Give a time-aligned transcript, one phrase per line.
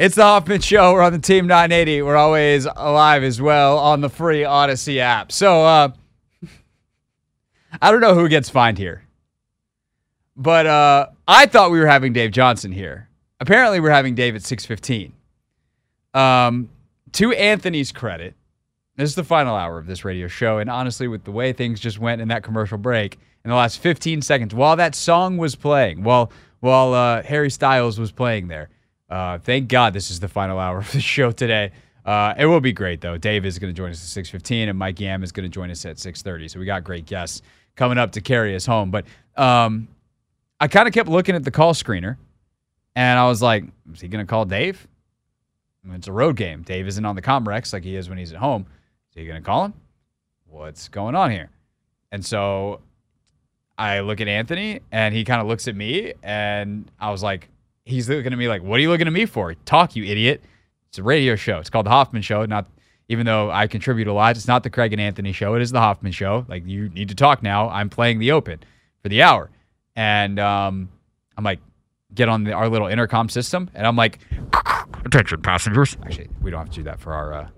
[0.00, 0.94] It's the Hoffman Show.
[0.94, 2.00] We're on the Team 980.
[2.00, 5.30] We're always alive as well on the free Audacy app.
[5.30, 5.90] So, uh,
[7.82, 9.04] I don't know who gets fined here,
[10.38, 13.10] but uh, I thought we were having Dave Johnson here.
[13.40, 15.12] Apparently, we're having Dave at 6:15.
[16.14, 16.70] Um,
[17.12, 18.34] to Anthony's credit,
[18.96, 21.78] this is the final hour of this radio show, and honestly, with the way things
[21.78, 25.56] just went in that commercial break in the last 15 seconds, while that song was
[25.56, 28.70] playing, while while uh, Harry Styles was playing there.
[29.10, 31.72] Uh, thank God this is the final hour of the show today.
[32.04, 33.18] Uh, it will be great though.
[33.18, 35.70] Dave is going to join us at 6:15, and Mike Yam is going to join
[35.70, 36.50] us at 6:30.
[36.50, 37.42] So we got great guests
[37.76, 38.90] coming up to carry us home.
[38.90, 39.04] But
[39.36, 39.88] um,
[40.60, 42.16] I kind of kept looking at the call screener,
[42.94, 44.86] and I was like, "Is he going to call Dave?"
[45.84, 46.62] I mean, it's a road game.
[46.62, 48.66] Dave isn't on the Comrex like he is when he's at home.
[49.10, 49.74] Is he going to call him?
[50.46, 51.50] What's going on here?
[52.12, 52.80] And so
[53.78, 57.48] I look at Anthony, and he kind of looks at me, and I was like,
[57.90, 59.54] he's looking at me like, "What are you looking at me for?
[59.54, 60.42] Talk, you idiot!"
[60.88, 61.58] It's a radio show.
[61.58, 62.44] It's called the Hoffman Show.
[62.46, 62.66] Not
[63.08, 65.54] even though I contribute a lot, it's not the Craig and Anthony Show.
[65.54, 66.46] It is the Hoffman Show.
[66.48, 67.68] Like you need to talk now.
[67.68, 68.60] I'm playing the Open
[69.02, 69.50] for the hour,
[69.96, 70.88] and um,
[71.36, 71.60] I'm like,
[72.14, 74.18] get on the, our little intercom system, and I'm like,
[75.04, 75.96] attention passengers.
[76.04, 77.48] Actually, we don't have to do that for our uh,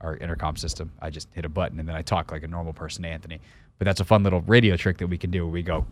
[0.00, 0.92] our intercom system.
[1.00, 3.40] I just hit a button and then I talk like a normal person Anthony.
[3.78, 5.86] But that's a fun little radio trick that we can do where we go,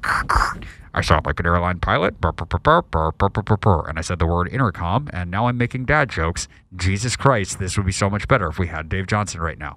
[0.95, 2.15] I sound like an airline pilot.
[2.23, 6.49] And I said the word intercom, and now I'm making dad jokes.
[6.75, 9.77] Jesus Christ, this would be so much better if we had Dave Johnson right now.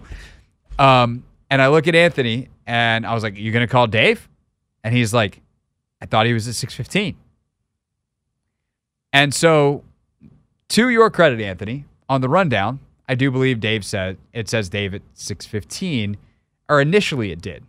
[0.80, 4.30] Um, and I look at Anthony and I was like, You gonna call Dave?
[4.84, 5.42] And he's like,
[6.02, 7.18] I thought he was at 615.
[9.12, 9.84] And so,
[10.70, 14.94] to your credit, Anthony, on the rundown, I do believe Dave said it says Dave
[14.94, 16.18] at 615,
[16.70, 17.64] or initially it did.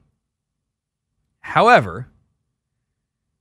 [1.49, 2.09] However,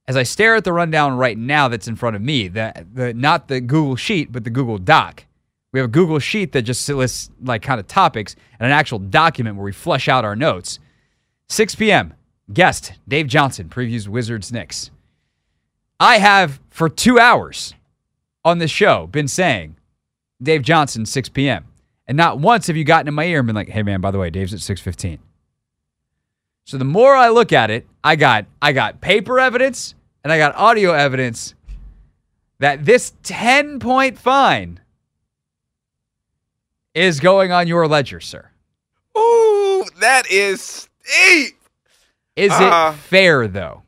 [0.08, 3.13] as I stare at the rundown right now that's in front of me, the, the
[3.13, 5.25] not the Google Sheet, but the Google Doc.
[5.73, 9.00] We have a Google Sheet that just lists like kind of topics and an actual
[9.00, 10.80] document where we flesh out our notes.
[11.50, 12.13] 6 p.m.
[12.53, 14.90] Guest Dave Johnson previews Wizards Knicks.
[16.00, 17.73] I have for two hours
[18.46, 19.75] on this show been saying
[20.41, 21.66] Dave Johnson 6 p.m.
[22.07, 24.12] And not once have you gotten in my ear and been like, "Hey man, by
[24.12, 25.19] the way, Dave's at 6:15."
[26.67, 30.38] So the more I look at it, I got I got paper evidence and I
[30.38, 31.55] got audio evidence
[32.59, 34.81] that this 10 point fine
[36.94, 38.50] is going on your ledger, sir.
[39.17, 41.55] Ooh, that is steep.
[42.35, 43.84] Is Uh, it fair though?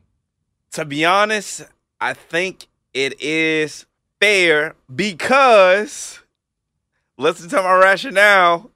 [0.72, 1.66] To be honest,
[2.00, 3.84] I think it is
[4.20, 6.20] fair because
[7.18, 8.70] listen to my rationale.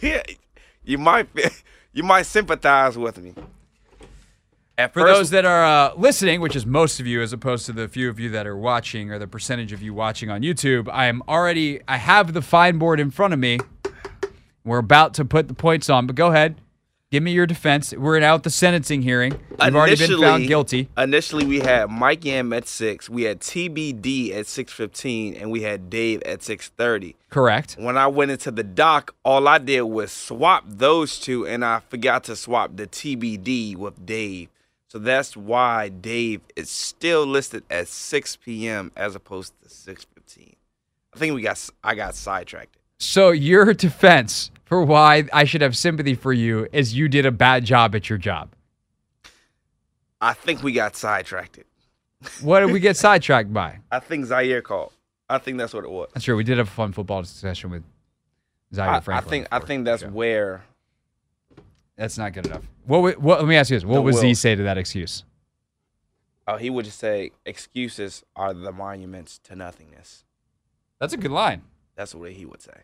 [0.84, 1.28] you might
[1.96, 3.32] you might sympathize with me.
[4.76, 7.64] At For first- those that are uh, listening, which is most of you, as opposed
[7.66, 10.42] to the few of you that are watching, or the percentage of you watching on
[10.42, 11.80] YouTube, I am already.
[11.88, 13.58] I have the fine board in front of me.
[14.62, 16.60] We're about to put the points on, but go ahead,
[17.10, 17.94] give me your defense.
[17.94, 19.38] We're out the sentencing hearing.
[19.62, 20.88] You've already been found guilty.
[20.96, 25.62] Initially, we had Mike Yam at six, we had TBD at six fifteen, and we
[25.62, 27.16] had Dave at six thirty.
[27.30, 27.76] Correct.
[27.78, 31.80] When I went into the doc, all I did was swap those two, and I
[31.88, 34.48] forgot to swap the TBD with Dave.
[34.88, 38.92] So that's why Dave is still listed at 6 p.m.
[38.96, 40.54] as opposed to 6:15.
[41.14, 42.76] I think we got I got sidetracked.
[42.98, 47.30] So your defense for why I should have sympathy for you is you did a
[47.30, 48.50] bad job at your job.
[50.20, 51.60] I think we got sidetracked.
[52.42, 53.78] What did we get sidetracked by?
[53.90, 54.92] I think Zaire called.
[55.28, 56.08] I think that's what it was.
[56.12, 56.36] That's true.
[56.36, 57.84] We did have a fun football discussion with
[58.74, 60.64] Zaire I, I think I think that's where
[61.96, 62.62] That's not good enough.
[62.84, 63.40] What, what?
[63.40, 65.24] Let me ask you this: What would Z say to that excuse?
[66.48, 70.24] oh, he would just say excuses are the monuments to nothingness.
[71.00, 71.62] That's a good line.
[71.96, 72.82] That's what he would say.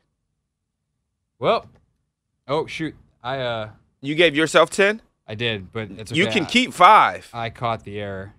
[1.43, 1.67] Well,
[2.47, 3.71] oh shoot, I uh,
[4.01, 5.03] You gave yourself 10?
[5.27, 6.21] I did, but it's okay.
[6.21, 7.31] You can keep 5.
[7.35, 8.35] I caught the error.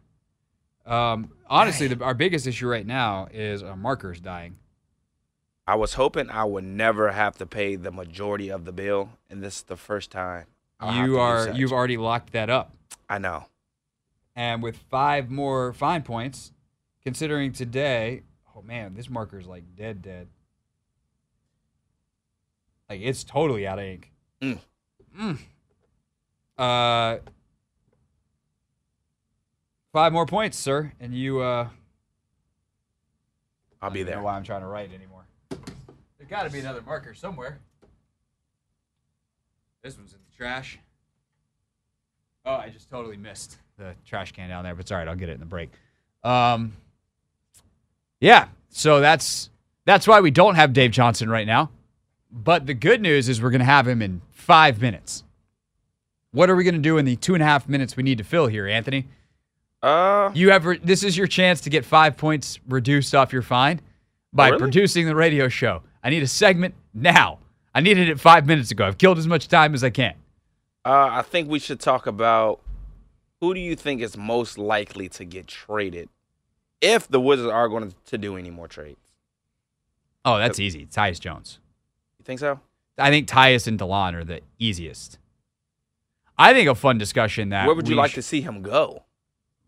[0.85, 4.55] Um, honestly, the, our biggest issue right now is our markers dying.
[5.67, 9.43] I was hoping I would never have to pay the majority of the bill, and
[9.43, 10.45] this is the first time.
[10.79, 12.71] I'll you are you've already locked that up,
[13.09, 13.47] I know.
[14.33, 16.53] and with five more fine points,
[17.03, 18.21] considering today,
[18.55, 20.29] oh man, this marker's like dead, dead.
[22.89, 24.11] Like it's totally out of ink.
[24.41, 24.59] Mm.
[25.19, 25.37] Mm.
[26.57, 27.19] Uh,
[29.91, 31.39] five more points, sir, and you.
[31.41, 31.67] Uh,
[33.81, 34.15] I'll be I don't there.
[34.17, 35.25] know why I'm trying to write anymore.
[36.17, 37.59] There's got to be another marker somewhere.
[39.81, 40.79] This one's in the trash.
[42.45, 45.07] Oh, I just totally missed the trash can down there, but it's all right.
[45.07, 45.71] I'll get it in the break.
[46.23, 46.73] Um,
[48.21, 48.47] yeah.
[48.69, 49.49] So that's
[49.85, 51.69] That's why we don't have Dave Johnson right now.
[52.35, 55.23] But the good news is we're going to have him in five minutes.
[56.31, 58.17] What are we going to do in the two and a half minutes we need
[58.17, 59.05] to fill here, Anthony?
[59.83, 63.43] Uh, You have re- this is your chance to get five points reduced off your
[63.43, 63.81] fine
[64.33, 64.59] by Really?
[64.59, 65.83] producing the radio show.
[66.03, 67.37] I need a segment now.
[67.75, 68.85] I needed it five minutes ago.
[68.87, 70.15] I've killed as much time as I can.
[70.85, 72.61] uh, I think we should talk about
[73.41, 76.09] who do you think is most likely to get traded
[76.81, 78.99] if the Wizards are going to do any more trades.
[80.25, 80.85] Oh, that's easy.
[80.85, 81.59] Tyus Jones.
[82.23, 82.61] You think so?
[82.97, 85.17] I think Tyus and Delon are the easiest.
[86.37, 89.03] I think a fun discussion that Where would you like to see him go?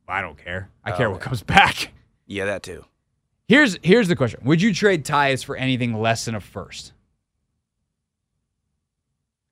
[0.07, 0.69] I don't care.
[0.86, 1.25] I Oh, care what okay.
[1.25, 1.92] comes back.
[2.28, 2.86] Yeah, that too.
[3.50, 6.94] Here's here's the question: Would you trade Tyus for anything less than a first?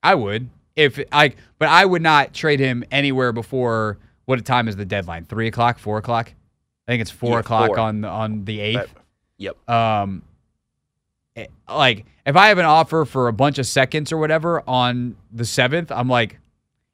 [0.02, 4.76] I would, if I, but I would not trade him anywhere before what time is
[4.76, 5.26] the deadline?
[5.26, 6.32] Three o'clock, four o'clock?
[6.88, 7.78] I think it's four Yeah, o'clock four.
[7.80, 8.94] on the on the eighth.
[9.38, 9.68] Yep.
[9.68, 10.22] Um,
[11.68, 15.44] like if I have an offer for a bunch of seconds or whatever on the
[15.44, 16.38] seventh, I'm like,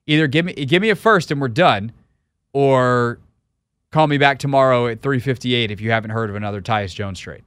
[0.06, 1.92] either give me give me a first and we're done,
[2.52, 3.18] or
[3.90, 7.42] call me back tomorrow at 3:58 if you haven't heard of another Tyus Jones trade.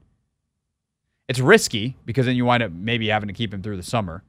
[1.28, 4.24] It's risky because then you wind up maybe having to keep him through the summer.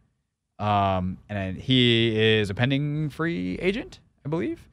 [0.58, 4.66] Um, and he is a pending free agent, I believe.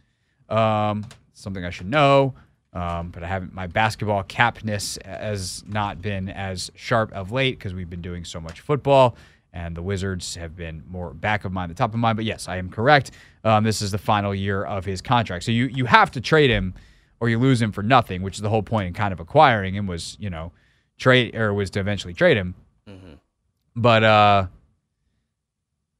[0.47, 2.35] Um, something I should know.
[2.73, 3.53] Um, but I haven't.
[3.53, 8.39] My basketball capness has not been as sharp of late because we've been doing so
[8.39, 9.17] much football,
[9.51, 12.15] and the Wizards have been more back of mind, the top of mind.
[12.15, 13.11] But yes, I am correct.
[13.43, 16.49] Um, this is the final year of his contract, so you you have to trade
[16.49, 16.73] him,
[17.19, 19.75] or you lose him for nothing, which is the whole point in kind of acquiring
[19.75, 20.53] him was you know
[20.97, 22.55] trade or was to eventually trade him.
[22.87, 23.17] Mhm.
[23.75, 24.47] But uh,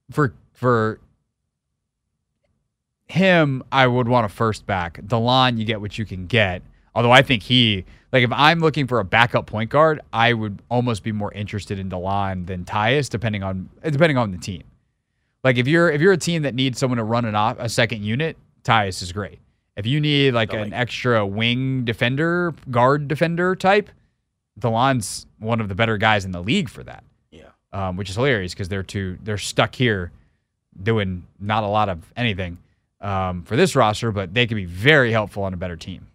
[0.10, 1.02] for for
[3.12, 5.02] him, I would want a first back.
[5.02, 6.62] Delon, you get what you can get.
[6.96, 10.62] Although I think he, like, if I'm looking for a backup point guard, I would
[10.70, 14.64] almost be more interested in Delon than Tyus, depending on depending on the team.
[15.44, 17.70] Like, if you're if you're a team that needs someone to run an off a
[17.70, 19.40] second unit, Tyus is great.
[19.78, 23.90] If you need like an extra wing defender, guard defender type,
[24.60, 27.44] Delon's one of the better guys in the league for that Yeah.
[27.72, 30.12] um, which is hilarious because they're too they're stuck here
[30.84, 32.58] doing not a lot of anything
[33.02, 36.08] um, for this roster, but they could be very helpful on a better team.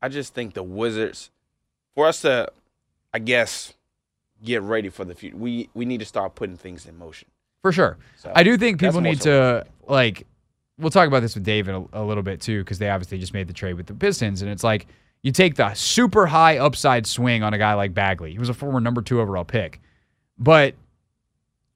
[0.00, 1.30] I just think the Wizards,
[1.94, 2.50] for us to,
[3.14, 3.74] I guess,
[4.42, 7.28] get ready for the future, we we need to start putting things in motion.
[7.62, 7.96] For sure.
[8.16, 10.26] So I do think people need so to like.
[10.78, 13.32] We'll talk about this with David a, a little bit too, because they obviously just
[13.32, 14.86] made the trade with the Pistons, and it's like
[15.22, 18.32] you take the super high upside swing on a guy like Bagley.
[18.32, 19.80] He was a former number two overall pick,
[20.38, 20.74] but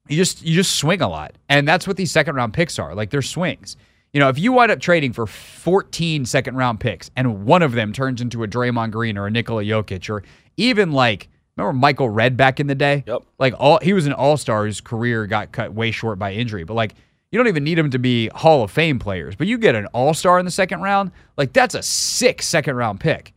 [0.09, 2.95] you just you just swing a lot, and that's what these second round picks are.
[2.95, 3.77] Like they're swings.
[4.13, 7.73] You know, if you wind up trading for 14 second round picks, and one of
[7.73, 10.23] them turns into a Draymond Green or a Nikola Jokic, or
[10.55, 13.03] even like remember Michael Redd back in the day?
[13.05, 13.23] Yep.
[13.39, 16.63] Like all he was an all star whose career got cut way short by injury.
[16.63, 16.95] But like
[17.31, 19.35] you don't even need them to be Hall of Fame players.
[19.35, 22.75] But you get an all star in the second round, like that's a sick second
[22.75, 23.33] round pick.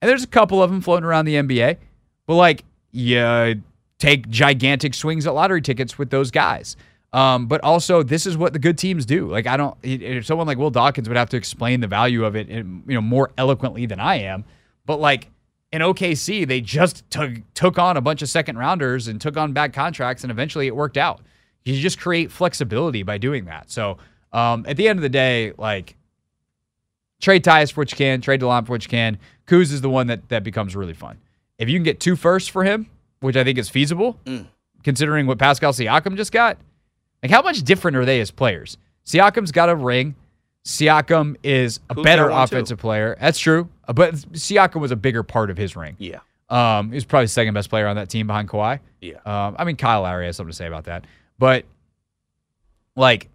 [0.00, 1.78] And there's a couple of them floating around the NBA.
[2.26, 3.62] But like you
[3.98, 6.76] take gigantic swings at lottery tickets with those guys.
[7.12, 9.28] Um, but also, this is what the good teams do.
[9.28, 9.76] Like, I don't.
[9.82, 12.94] If someone like Will Dawkins would have to explain the value of it, in, you
[12.94, 14.44] know, more eloquently than I am.
[14.84, 15.28] But like
[15.72, 19.52] in OKC, they just took took on a bunch of second rounders and took on
[19.52, 21.20] bad contracts, and eventually it worked out.
[21.64, 23.70] You just create flexibility by doing that.
[23.70, 23.98] So
[24.32, 25.96] um, at the end of the day, like
[27.20, 29.18] trade Tyus for what you can, trade DeLon for what you can.
[29.46, 31.18] Kuz is the one that that becomes really fun.
[31.58, 32.88] If you can get two firsts for him,
[33.20, 34.46] which I think is feasible, Mm.
[34.82, 36.58] considering what Pascal Siakam just got,
[37.22, 38.76] like how much different are they as players?
[39.06, 40.14] Siakam's got a ring.
[40.64, 42.36] Siakam is a Kuz better one, too.
[42.56, 43.16] offensive player.
[43.20, 43.68] That's true.
[43.86, 45.96] Uh, But Siakam was a bigger part of his ring.
[45.98, 46.18] Yeah.
[46.50, 48.80] Um, he was probably the second best player on that team behind Kawhi.
[49.00, 49.16] Yeah.
[49.26, 51.06] Um, I mean, Kyle Lowry has something to say about that,
[51.38, 51.64] but
[52.96, 53.28] like,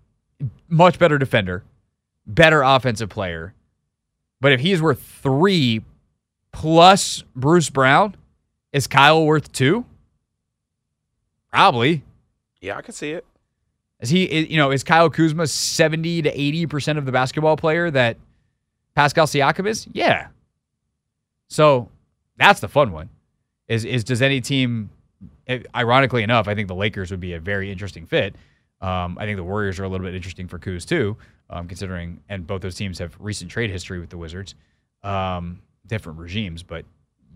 [0.68, 1.64] much better defender,
[2.26, 3.54] better offensive player.
[4.42, 5.82] But if he's worth three
[6.52, 8.16] plus Bruce Brown,
[8.74, 9.86] is Kyle worth two?
[11.52, 12.04] Probably.
[12.60, 13.26] Yeah, I can see it.
[14.00, 14.46] Is he?
[14.52, 18.18] You know, is Kyle Kuzma seventy to eighty percent of the basketball player that
[18.96, 19.88] Pascal Siakam is?
[19.94, 20.28] Yeah.
[21.48, 21.90] So
[22.38, 23.10] that's the fun one.
[23.68, 24.90] Is is does any team?
[25.76, 28.36] Ironically enough, I think the Lakers would be a very interesting fit.
[28.82, 31.16] Um, I think the Warriors are a little bit interesting for Kuz too,
[31.50, 34.56] um, considering and both those teams have recent trade history with the Wizards.
[35.04, 36.86] Um, different regimes, but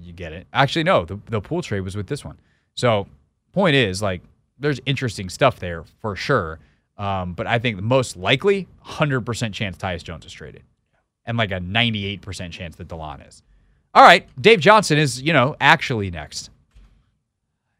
[0.01, 0.47] you get it.
[0.53, 2.37] Actually, no, the the Poole trade was with this one.
[2.75, 3.07] So
[3.53, 4.21] point is like
[4.59, 6.59] there's interesting stuff there for sure.
[6.97, 10.63] Um, but I think the most likely 100% chance Tyus Jones is traded,
[11.25, 13.43] and like a 98% chance that Delon is.
[13.93, 16.49] All right, Dave Johnson is you know actually next.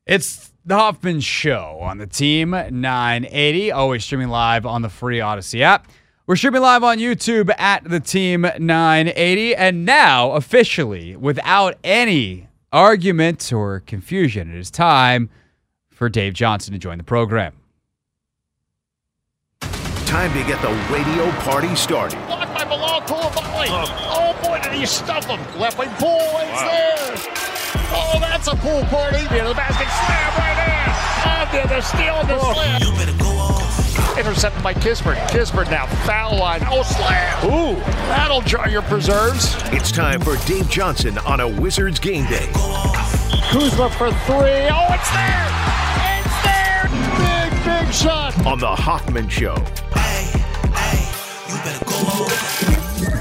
[0.05, 5.61] It's the Hoffman Show on the Team 980, always streaming live on the free Audacy
[5.61, 5.87] app.
[6.27, 13.53] We're streaming live on YouTube at the Team 980, and now officially, without any argument
[13.53, 15.29] or confusion, it is time
[15.89, 17.53] for Dave Johnson to join the program.
[19.61, 22.19] Time to get the radio party started.
[22.27, 23.67] Blocked by Bilal Coulibaly.
[23.69, 24.35] Oh.
[24.43, 25.39] oh boy, did he stuff him.
[25.57, 27.15] Left wing pull, it's there.
[27.95, 29.23] Oh, that's a pool party.
[29.33, 30.03] Near the basket, oh.
[30.03, 30.91] slam right in.
[31.23, 33.56] Oh, there, they're stealing the slam.
[34.17, 35.15] Intercepted by Kispert.
[35.27, 36.61] Kispert now foul line.
[36.65, 37.45] Oh, slam.
[37.45, 37.75] Ooh,
[38.09, 39.55] that'll jar your preserves.
[39.65, 42.49] It's time for Dave Johnson on a Wizards game day.
[43.51, 44.67] Kuzma for three.
[44.69, 45.47] Oh, it's there.
[46.17, 46.89] It's there.
[47.19, 48.45] Big, big shot.
[48.45, 49.55] On the Hoffman Show.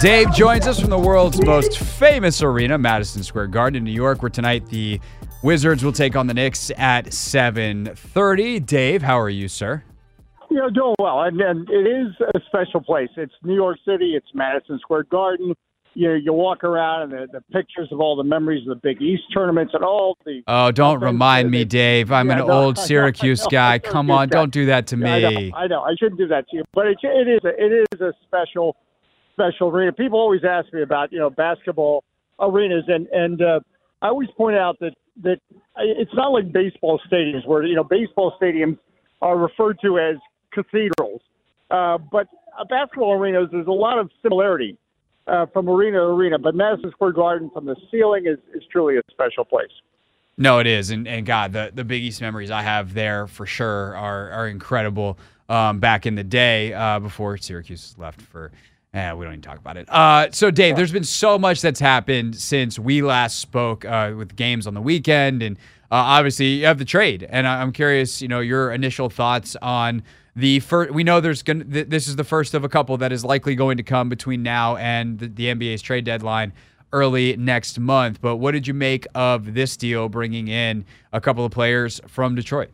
[0.00, 4.22] Dave joins us from the world's most famous arena, Madison Square Garden in New York,
[4.22, 5.00] where tonight the
[5.42, 8.60] Wizards will take on the Knicks at 7:30.
[8.60, 9.82] Dave, how are you, sir?
[10.56, 13.10] You know, doing well, and, and it is a special place.
[13.18, 14.12] It's New York City.
[14.16, 15.52] It's Madison Square Garden.
[15.92, 19.02] You you walk around and the, the pictures of all the memories of the Big
[19.02, 20.40] East tournaments and all the.
[20.46, 22.10] Oh, don't remind me, Dave.
[22.10, 23.78] I'm Yeah, an no, old Syracuse know, guy.
[23.78, 25.52] Come on, don't do that to I know, me.
[25.54, 25.82] I know.
[25.82, 28.76] I shouldn't do that to you, but it, it is a, it is a special
[29.34, 29.92] special arena.
[29.92, 32.02] People always ask me about you know basketball
[32.40, 33.60] arenas, and and uh,
[34.00, 35.38] I always point out that that
[35.76, 38.78] it's not like baseball stadiums where you know baseball stadiums
[39.20, 40.16] are referred to as
[40.56, 41.20] cathedrals,
[41.70, 42.26] uh, but
[42.58, 44.76] uh, basketball arenas there's a lot of similarity
[45.26, 46.38] uh, from arena to arena.
[46.38, 49.70] But Madison Square Garden, from the ceiling, is is truly a special place.
[50.38, 53.46] No, it is, and and God, the the Big East memories I have there for
[53.46, 55.18] sure are are incredible.
[55.48, 58.50] Um, back in the day, uh, before Syracuse left for,
[58.94, 59.88] eh, we don't even talk about it.
[59.88, 64.34] Uh, so Dave, there's been so much that's happened since we last spoke uh, with
[64.34, 65.56] games on the weekend, and
[65.90, 70.02] obviously you have the trade, and I- I'm curious, you know, your initial thoughts on
[70.34, 70.92] the first.
[70.92, 73.54] We know there's going th- this is the first of a couple that is likely
[73.54, 76.52] going to come between now and the, the NBA's trade deadline
[76.92, 78.20] early next month.
[78.20, 82.34] But what did you make of this deal, bringing in a couple of players from
[82.34, 82.70] Detroit?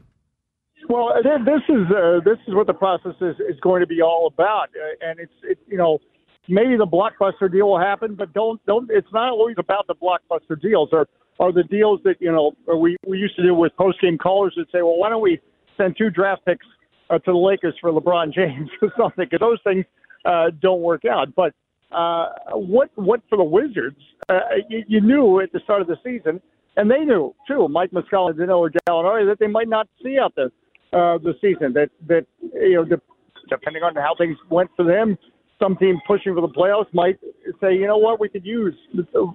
[0.89, 4.27] Well, this is uh, this is what the process is, is going to be all
[4.27, 6.01] about, uh, and it's it, you know
[6.49, 8.91] maybe the blockbuster deal will happen, but don't don't.
[8.91, 11.09] It's not always about the blockbuster deals or
[11.39, 14.55] or the deals that you know we we used to do with post game callers
[14.57, 15.41] that say, well, why don't we
[15.77, 16.67] send two draft picks
[17.11, 19.27] uh, to the Lakers for LeBron James or something?
[19.31, 19.85] Because those things
[20.25, 21.35] uh, don't work out.
[21.35, 21.55] But
[21.91, 24.01] uh, what what for the Wizards?
[24.29, 26.41] Uh, you, you knew at the start of the season,
[26.77, 27.69] and they knew too.
[27.69, 30.47] Mike Muscala and Danilo Gallinari that they might not see out the
[30.93, 31.73] uh, the season.
[31.73, 33.01] That that you know, de-
[33.49, 35.19] depending on how things went for them,
[35.63, 37.19] some team pushing for the playoffs might
[37.61, 38.75] say, you know what, we could use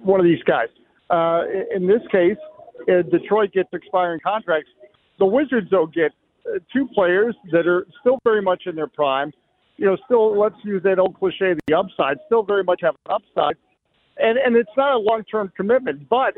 [0.02, 0.68] one of these guys.
[1.10, 1.42] Uh,
[1.74, 2.36] in this case,
[2.82, 4.70] uh, Detroit gets expiring contracts.
[5.18, 6.12] The Wizards, though, get
[6.46, 9.32] uh, two players that are still very much in their prime.
[9.78, 13.14] You know, still, let's use that old cliche, the upside, still very much have an
[13.16, 13.56] upside.
[14.18, 16.34] And, and it's not a long term commitment, but,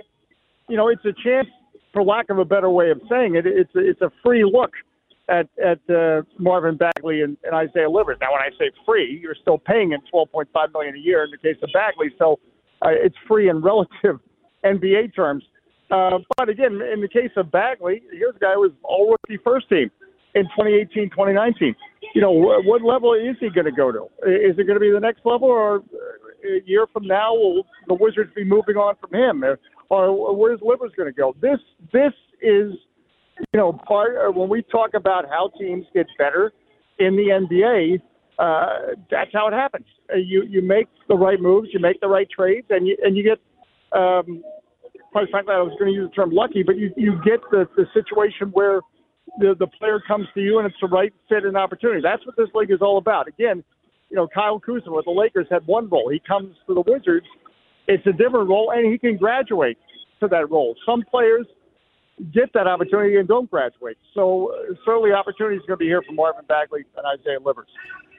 [0.68, 1.48] you know, it's a chance,
[1.92, 4.70] for lack of a better way of saying it, it's it's a free look
[5.30, 8.18] at at uh, Marvin Bagley and, and Isaiah Livers.
[8.20, 11.38] Now, when I say free, you're still paying him 12.5 million a year in the
[11.38, 12.38] case of Bagley, so
[12.82, 14.20] uh, it's free in relative
[14.64, 15.44] NBA terms.
[15.90, 19.42] Uh, but again, in the case of Bagley, here's a guy who was all rookie
[19.42, 19.90] first team
[20.34, 21.74] in 2018, 2019.
[22.14, 24.04] You know, wh- what level is he going to go to?
[24.26, 27.66] Is it going to be the next level, or uh, a year from now will
[27.88, 29.58] the Wizards be moving on from him, or,
[29.88, 31.34] or where's Livers going to go?
[31.40, 31.58] This
[31.92, 32.72] this is
[33.52, 36.52] you know, part uh, when we talk about how teams get better
[36.98, 38.00] in the NBA,
[38.38, 39.86] uh, that's how it happens.
[40.12, 43.16] Uh, you you make the right moves, you make the right trades, and you and
[43.16, 43.38] you get.
[43.98, 44.42] Um,
[45.12, 47.68] quite frankly, I was going to use the term lucky, but you you get the
[47.76, 48.80] the situation where
[49.38, 52.00] the the player comes to you and it's the right fit and opportunity.
[52.02, 53.28] That's what this league is all about.
[53.28, 53.62] Again,
[54.08, 56.10] you know, Kyle Kuzma with the Lakers had one role.
[56.10, 57.26] He comes to the Wizards,
[57.86, 59.78] it's a different role, and he can graduate
[60.20, 60.74] to that role.
[60.86, 61.46] Some players
[62.32, 63.98] get that opportunity and don't graduate.
[64.14, 67.68] So uh, certainly opportunity is going to be here for Marvin Bagley and Isaiah Livers.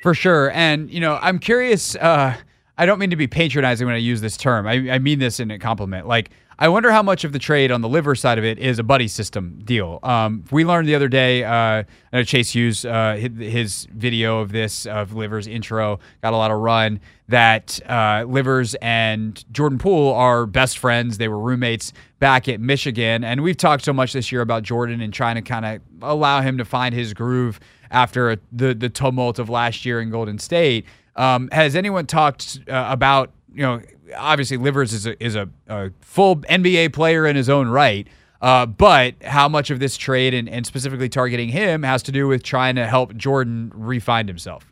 [0.01, 0.51] For sure.
[0.51, 1.96] And, you know, I'm curious.
[1.96, 2.36] Uh,
[2.77, 4.65] I don't mean to be patronizing when I use this term.
[4.65, 6.08] I, I mean this in a compliment.
[6.08, 8.77] Like, I wonder how much of the trade on the liver side of it is
[8.77, 9.97] a buddy system deal.
[10.03, 14.51] Um, we learned the other day, uh, I Chase Hughes, uh, his, his video of
[14.51, 16.99] this, of Livers intro, got a lot of run,
[17.29, 21.17] that uh, Livers and Jordan Poole are best friends.
[21.17, 23.23] They were roommates back at Michigan.
[23.23, 26.41] And we've talked so much this year about Jordan and trying to kind of allow
[26.41, 30.85] him to find his groove after the, the tumult of last year in Golden State.
[31.15, 33.81] Um, has anyone talked uh, about, you know,
[34.15, 38.08] obviously Livers is a, is a, a full NBA player in his own right.
[38.41, 42.27] Uh, but how much of this trade and, and specifically targeting him has to do
[42.27, 44.72] with trying to help Jordan refine himself?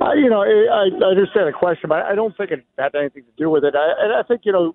[0.00, 3.24] Uh, you know, I, I understand the question, but I don't think it had anything
[3.24, 3.74] to do with it.
[3.76, 4.72] I, and I think you know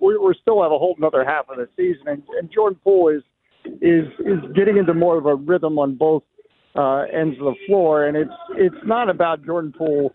[0.00, 3.08] we, we still have a whole another half of the season, and, and Jordan Poole
[3.08, 3.22] is
[3.80, 6.22] is is getting into more of a rhythm on both
[6.76, 10.14] uh, ends of the floor, and it's it's not about Jordan Poole,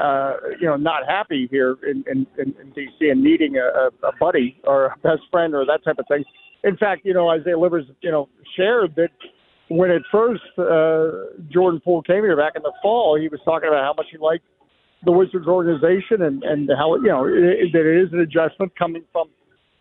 [0.00, 4.12] uh, you know, not happy here in in, in, in DC and needing a, a
[4.18, 6.24] buddy or a best friend or that type of thing.
[6.64, 9.10] In fact, you know, Isaiah Livers, you know, shared that
[9.68, 13.68] when at first uh, Jordan Poole came here back in the fall, he was talking
[13.68, 14.44] about how much he liked
[15.04, 19.04] the Wizards organization and and how you know it, that it is an adjustment coming
[19.12, 19.28] from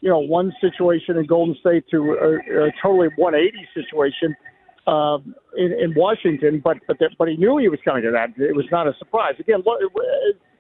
[0.02, 4.36] you know one situation in Golden State to a, a totally 180 situation
[4.88, 6.62] um, in, in Washington.
[6.64, 8.30] But but that, but he knew he was coming to that.
[8.42, 9.34] It was not a surprise.
[9.40, 9.80] Again, what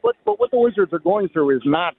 [0.01, 1.96] what what the Wizards are going through is not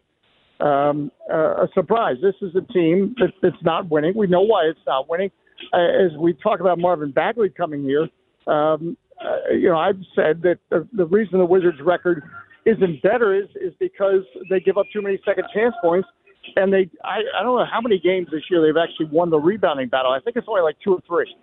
[0.61, 2.17] um, a surprise.
[2.23, 4.15] This is a team that, that's not winning.
[4.17, 5.31] We know why it's not winning
[5.73, 8.09] uh, as we talk about Marvin Bagley coming here,
[8.47, 12.23] um, uh, you know, I've said that the, the reason the Wizards' record
[12.67, 16.09] isn't better is is because they give up too many second chance points,
[16.57, 19.39] and they I, I don't know how many games this year they've actually won the
[19.39, 20.13] rebounding battle.
[20.13, 21.35] I think it's only like two or three,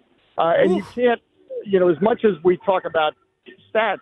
[0.42, 1.22] uh, and you can't,
[1.66, 3.14] you know, as much as we talk about
[3.74, 4.00] stats,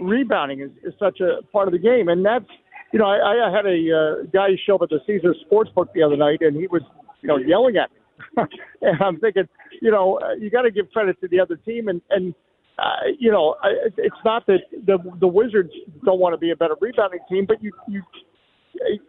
[0.00, 2.46] rebounding is, is such a part of the game, and that's
[2.94, 6.02] you know, I, I had a uh, guy show up at the Caesar Sportsbook the
[6.04, 6.82] other night, and he was,
[7.22, 7.98] you know, yelling at me.
[8.82, 9.48] And I'm thinking,
[9.82, 12.34] you know, uh, you got to give credit to the other team, and and
[12.78, 15.72] uh, you know, it's not that the the Wizards
[16.04, 18.02] don't want to be a better rebounding team, but you you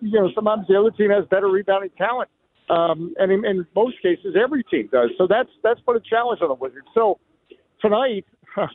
[0.02, 2.30] you know sometimes the other team has better rebounding talent,
[2.70, 5.12] um, and in, in most cases every team does.
[5.18, 6.88] So that's that's put a challenge on the Wizards.
[6.94, 7.20] So
[7.82, 8.26] tonight,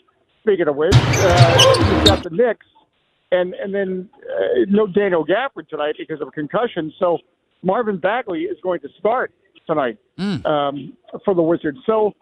[0.43, 2.67] speaking of which, uh, you've got the Knicks,
[3.33, 6.93] and and then uh, no Daniel Gafford tonight because of a concussion.
[6.99, 7.19] So
[7.63, 9.33] Marvin Bagley is going to start
[9.67, 10.45] tonight mm.
[10.47, 11.79] um, for the Wizards.
[11.87, 12.15] So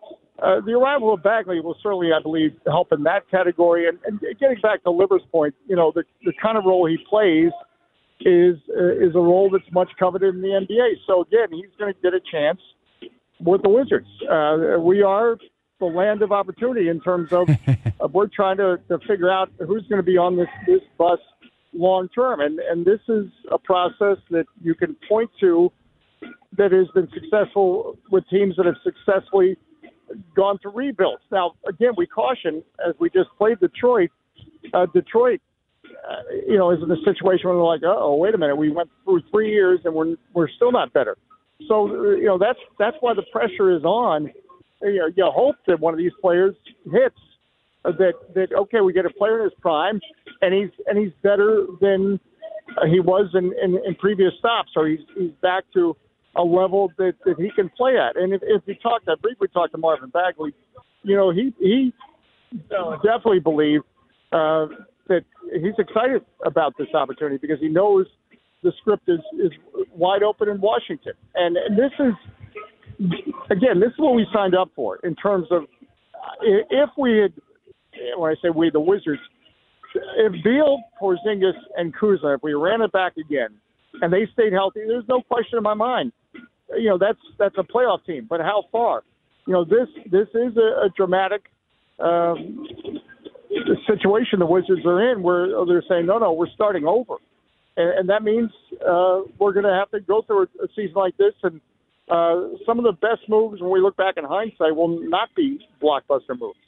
[0.43, 3.89] uh, the arrival of Bagley will certainly, I believe, help in that category.
[3.89, 6.99] And, and getting back to Livers' point, you know, the, the kind of role he
[7.09, 7.51] plays
[8.21, 10.95] is uh, is a role that's much coveted in the NBA.
[11.07, 12.61] So again, he's going to get a chance
[13.41, 14.09] with the Wizards.
[14.31, 15.37] Uh, we are
[15.79, 17.49] the land of opportunity in terms of,
[18.01, 21.21] of we're trying to, to figure out who's going to be on this this bus
[21.73, 25.71] long term, and and this is a process that you can point to
[26.57, 29.57] that has been successful with teams that have successfully
[30.35, 31.23] gone through rebuilds.
[31.31, 34.11] Now, again, we caution as we just played Detroit.
[34.73, 35.41] Uh, Detroit,
[36.07, 38.71] uh, you know, is in a situation where they're like, oh, wait a minute, we
[38.71, 41.17] went through three years and we're we're still not better.
[41.67, 44.31] So, you know, that's that's why the pressure is on.
[44.83, 47.17] You know, you hope that one of these players hits.
[47.85, 50.01] Uh, that that okay, we get a player in his prime,
[50.43, 52.19] and he's and he's better than
[52.77, 54.71] uh, he was in, in in previous stops.
[54.75, 55.97] So he's he's back to
[56.37, 58.17] a level that, that he can play at.
[58.17, 60.53] And if, if you talk, I briefly talked to Marvin Bagley,
[61.03, 61.93] you know, he he
[63.03, 63.85] definitely believed
[64.33, 64.67] uh,
[65.09, 68.07] that he's excited about this opportunity because he knows
[68.63, 69.53] the script is is
[69.95, 71.13] wide open in Washington.
[71.35, 72.13] And, and this is
[73.51, 75.63] again, this is what we signed up for in terms of
[76.43, 77.33] if we had,
[78.17, 79.21] when I say we, the Wizards,
[80.17, 83.49] if Beal, Porzingis, and Kuzma, if we ran it back again,
[84.03, 86.13] and they stayed healthy, there's no question in my mind
[86.77, 89.03] you know that's that's a playoff team, but how far?
[89.47, 91.43] You know this this is a, a dramatic
[91.99, 92.67] um,
[93.87, 97.17] situation the Wizards are in, where they're saying no, no, we're starting over,
[97.77, 98.51] and, and that means
[98.87, 101.61] uh, we're going to have to go through a, a season like this, and
[102.11, 105.59] uh, some of the best moves when we look back in hindsight will not be
[105.83, 106.59] blockbuster moves.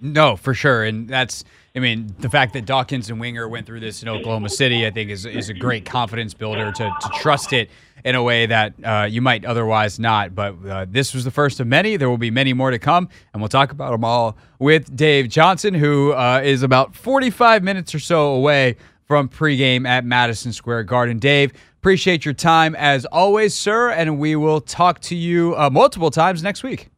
[0.00, 1.44] No, for sure, and that's.
[1.76, 4.90] I mean, the fact that Dawkins and Winger went through this in Oklahoma City, I
[4.90, 7.70] think, is is a great confidence builder to to trust it
[8.04, 10.34] in a way that uh, you might otherwise not.
[10.34, 11.96] But uh, this was the first of many.
[11.96, 15.28] There will be many more to come, and we'll talk about them all with Dave
[15.28, 18.76] Johnson, who uh, is about 45 minutes or so away
[19.06, 21.18] from pregame at Madison Square Garden.
[21.18, 26.10] Dave, appreciate your time as always, sir, and we will talk to you uh, multiple
[26.10, 26.90] times next week.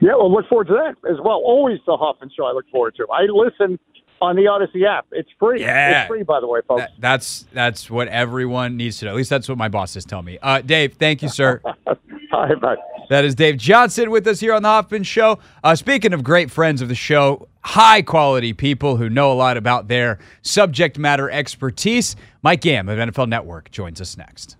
[0.00, 1.40] Yeah, well, look forward to that as well.
[1.44, 3.06] Always the Hoffman Show I look forward to.
[3.12, 3.78] I listen
[4.20, 5.06] on the Audacy app.
[5.12, 5.60] It's free.
[5.60, 6.02] Yeah.
[6.02, 6.82] It's free, by the way, folks.
[6.82, 9.12] That, that's that's what everyone needs to know.
[9.12, 10.38] At least that's what my bosses tell me.
[10.42, 11.60] Uh, Dave, thank you, sir.
[12.30, 12.76] Hi, bye.
[13.08, 15.38] That is Dave Johnson with us here on the Hoffman Show.
[15.64, 19.56] Uh, speaking of great friends of the show, high quality people who know a lot
[19.56, 24.56] about their subject matter expertise, Mike Yam of NFL Network joins us next.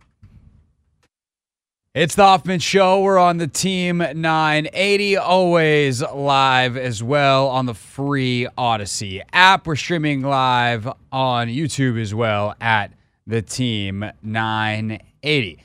[1.95, 3.01] It's the Hoffman Show.
[3.01, 9.67] We're on the Team 980, always live as well on the free Audacy app.
[9.67, 12.93] We're streaming live on YouTube as well at
[13.27, 15.59] the Team 980.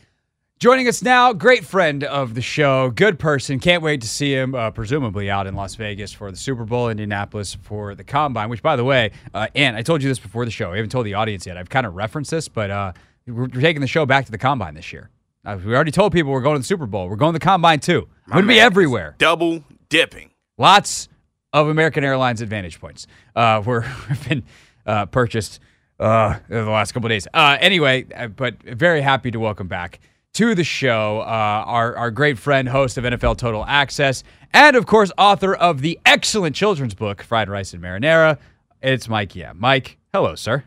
[0.59, 3.59] Joining us now, great friend of the show, good person.
[3.59, 6.87] Can't wait to see him, uh, presumably out in Las Vegas for the Super Bowl,
[6.89, 8.47] Indianapolis for the Combine.
[8.47, 10.71] Which, by the way, uh, and I told you this before the show.
[10.71, 11.57] I haven't told the audience yet.
[11.57, 12.93] I've kind of referenced this, but uh,
[13.27, 15.09] we're, we're taking the show back to the Combine this year.
[15.45, 17.09] Uh, we already told people we're going to the Super Bowl.
[17.09, 18.07] We're going to the Combine too.
[18.27, 19.15] We're going to be everywhere.
[19.17, 20.29] Double dipping.
[20.57, 21.09] Lots
[21.51, 24.43] of American Airlines Advantage points uh, were have been
[24.85, 25.59] uh, purchased
[25.99, 27.27] uh, in the last couple of days.
[27.33, 29.99] Uh, anyway, uh, but very happy to welcome back
[30.33, 34.85] to the show uh, our our great friend, host of NFL Total Access, and of
[34.85, 38.37] course author of the excellent children's book Fried Rice and Marinara.
[38.81, 39.35] It's Mike.
[39.35, 39.97] Yeah, Mike.
[40.13, 40.63] Hello, sir.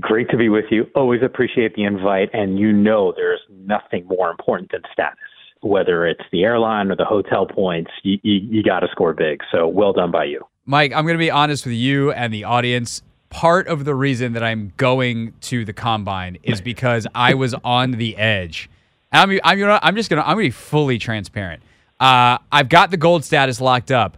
[0.00, 0.86] Great to be with you.
[0.94, 2.30] Always appreciate the invite.
[2.32, 5.18] And you know there's nothing more important than status,
[5.60, 7.90] whether it's the airline or the hotel points.
[8.02, 9.40] You, you, you got to score big.
[9.52, 10.46] So well done by you.
[10.64, 13.02] Mike, I'm going to be honest with you and the audience.
[13.30, 17.92] Part of the reason that I'm going to the combine is because I was on
[17.92, 18.68] the edge.
[19.10, 21.62] I'm, I'm, you know, I'm just I'm gonna be fully transparent.
[22.00, 24.16] Uh, I've got the gold status locked up.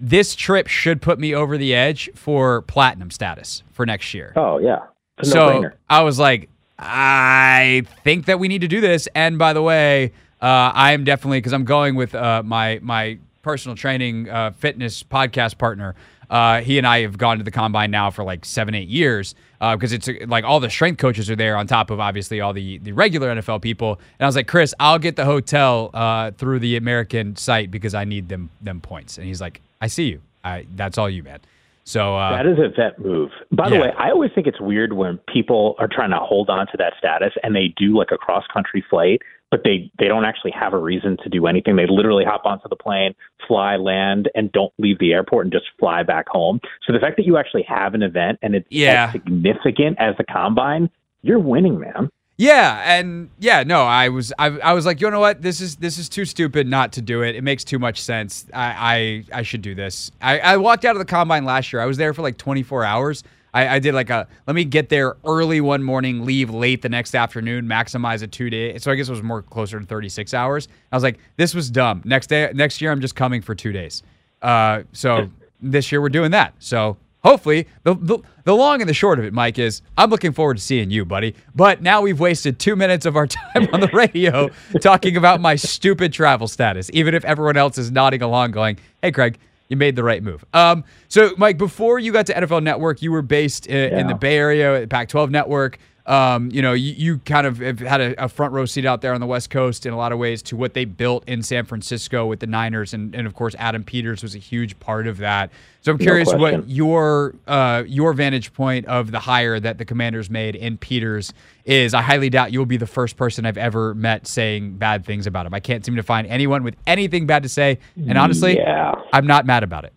[0.00, 4.32] This trip should put me over the edge for platinum status for next year.
[4.34, 4.80] Oh, yeah.
[5.22, 5.70] So.
[5.88, 9.08] I was like, I think that we need to do this.
[9.14, 13.18] And by the way, uh, I am definitely because I'm going with uh, my my
[13.42, 15.94] personal training uh, fitness podcast partner.
[16.30, 19.34] Uh, he and I have gone to the combine now for like seven, eight years
[19.60, 22.52] because it's uh, like all the strength coaches are there on top of obviously all
[22.52, 24.00] the the regular NFL people.
[24.18, 27.94] And I was like, Chris, I'll get the hotel uh, through the American site because
[27.94, 29.18] I need them them points.
[29.18, 30.20] And he's like, I see you.
[30.42, 31.40] I that's all you, man.
[31.84, 33.30] So uh, That is a vet move.
[33.52, 33.82] By the yeah.
[33.82, 36.94] way, I always think it's weird when people are trying to hold on to that
[36.98, 39.20] status and they do like a cross country flight,
[39.50, 41.76] but they they don't actually have a reason to do anything.
[41.76, 43.14] They literally hop onto the plane,
[43.46, 46.58] fly, land, and don't leave the airport and just fly back home.
[46.86, 49.06] So the fact that you actually have an event and it's Yeah.
[49.06, 50.88] as significant as the combine,
[51.22, 52.08] you're winning, man.
[52.36, 55.76] Yeah, and yeah, no, I was I, I was like, you know what, this is
[55.76, 57.36] this is too stupid not to do it.
[57.36, 58.46] It makes too much sense.
[58.52, 60.10] I I, I should do this.
[60.20, 61.80] I, I walked out of the combine last year.
[61.80, 63.22] I was there for like 24 hours.
[63.52, 66.88] I, I did like a let me get there early one morning, leave late the
[66.88, 68.78] next afternoon, maximize a two day.
[68.78, 70.66] So I guess it was more closer to 36 hours.
[70.90, 72.02] I was like, this was dumb.
[72.04, 74.02] Next day, next year, I'm just coming for two days.
[74.42, 75.30] Uh, so
[75.62, 76.54] this year we're doing that.
[76.58, 80.32] So hopefully, the, the the long and the short of it, Mike, is I'm looking
[80.32, 81.34] forward to seeing you, buddy.
[81.54, 85.56] But now we've wasted two minutes of our time on the radio talking about my
[85.56, 89.96] stupid travel status, even if everyone else is nodding along, going, "Hey, Craig." You made
[89.96, 90.44] the right move.
[90.52, 94.14] Um, so, Mike, before you got to NFL Network, you were based in, in the
[94.14, 95.78] Bay Area, at Pac-12 Network.
[96.06, 99.00] Um, you know, you, you kind of have had a, a front row seat out
[99.00, 101.42] there on the West Coast in a lot of ways to what they built in
[101.42, 105.06] San Francisco with the Niners, and, and of course, Adam Peters was a huge part
[105.06, 105.50] of that.
[105.80, 110.28] So I'm curious what your uh, your vantage point of the hire that the Commanders
[110.28, 111.32] made in Peters
[111.64, 111.94] is.
[111.94, 115.46] I highly doubt you'll be the first person I've ever met saying bad things about
[115.46, 115.54] him.
[115.54, 118.94] I can't seem to find anyone with anything bad to say, and honestly, Yeah.
[119.12, 119.94] I'm not mad about it.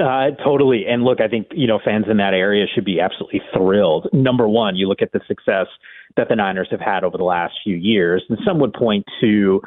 [0.00, 0.86] Uh, totally.
[0.88, 4.08] And look, I think, you know, fans in that area should be absolutely thrilled.
[4.12, 5.66] Number one, you look at the success
[6.16, 9.60] that the Niners have had over the last few years, and some would point to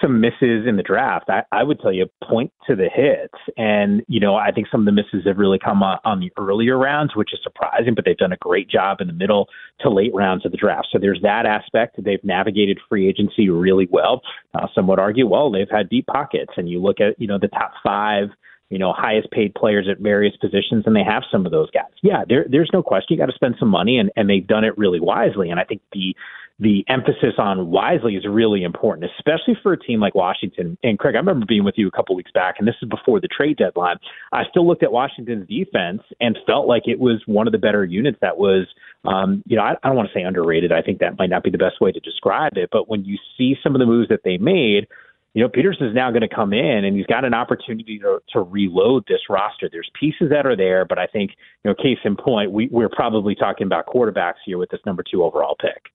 [0.00, 1.26] some misses in the draft.
[1.28, 3.34] I, I would tell you, point to the hits.
[3.56, 6.32] And, you know, I think some of the misses have really come on, on the
[6.38, 9.48] earlier rounds, which is surprising, but they've done a great job in the middle
[9.80, 10.88] to late rounds of the draft.
[10.92, 12.02] So there's that aspect.
[12.02, 14.22] They've navigated free agency really well.
[14.54, 16.52] Uh, some would argue, well, they've had deep pockets.
[16.56, 18.28] And you look at, you know, the top five
[18.72, 21.92] you know, highest paid players at various positions, and they have some of those guys.
[22.02, 23.08] Yeah, there, there's no question.
[23.10, 25.50] You got to spend some money, and, and they've done it really wisely.
[25.50, 26.16] And I think the
[26.58, 30.78] the emphasis on wisely is really important, especially for a team like Washington.
[30.82, 33.20] And Craig, I remember being with you a couple weeks back, and this is before
[33.20, 33.96] the trade deadline.
[34.32, 37.84] I still looked at Washington's defense and felt like it was one of the better
[37.84, 38.68] units that was,
[39.04, 40.72] um, you know, I, I don't want to say underrated.
[40.72, 42.68] I think that might not be the best way to describe it.
[42.70, 44.86] But when you see some of the moves that they made,
[45.34, 48.20] you know, Peters is now going to come in and he's got an opportunity to,
[48.32, 49.68] to reload this roster.
[49.70, 51.30] There's pieces that are there, but I think,
[51.64, 55.02] you know, case in point, we, we're probably talking about quarterbacks here with this number
[55.02, 55.90] two overall pick.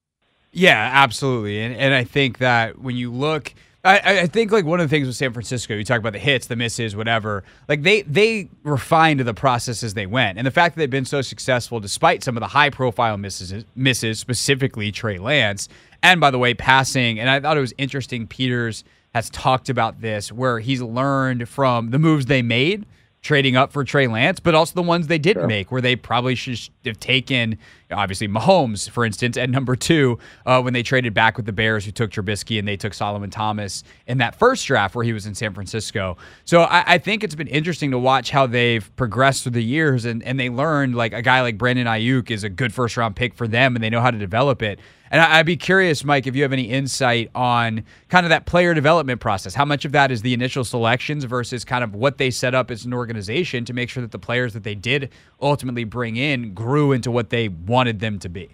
[0.51, 1.61] Yeah, absolutely.
[1.61, 4.89] And and I think that when you look I, I- I think like one of
[4.89, 7.43] the things with San Francisco, you talk about the hits, the misses, whatever.
[7.69, 11.05] Like they they refined the process as they went, and the fact that they've been
[11.05, 15.69] so successful despite some of the high profile misses, misses specifically Trey Lance,
[16.01, 17.19] and by the way, passing.
[17.19, 18.25] And I thought it was interesting.
[18.27, 22.85] Peters has talked about this, where he's learned from the moves they made
[23.27, 26.33] trading up for Trey Lance, but also the ones they didn't make, where they probably
[26.35, 27.57] should have taken,
[27.91, 31.83] obviously, Mahomes, for instance, at number two, uh, when they traded back with the Bears,
[31.83, 35.25] who took Trubisky and they took Solomon Thomas in that first draft where he was
[35.25, 36.15] in San Francisco.
[36.45, 40.05] So I, I think it's been interesting to watch how they've progressed through the years
[40.05, 43.15] and, and they learned like a guy like Brandon Aiyuk is a good first round
[43.17, 44.79] pick for them and they know how to develop it.
[45.11, 48.73] And I'd be curious, Mike, if you have any insight on kind of that player
[48.73, 49.53] development process.
[49.53, 52.71] How much of that is the initial selections versus kind of what they set up
[52.71, 55.09] as an organization to make sure that the players that they did
[55.41, 58.49] ultimately bring in grew into what they wanted them to be?